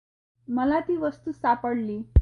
[0.47, 2.01] मला ती वस्तू सापडली.